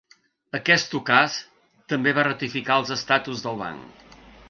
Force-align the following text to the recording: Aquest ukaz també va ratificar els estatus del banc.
Aquest 0.59 0.95
ukaz 0.99 1.35
també 1.93 2.17
va 2.19 2.27
ratificar 2.31 2.81
els 2.83 2.97
estatus 2.99 3.49
del 3.49 3.65
banc. 3.65 4.15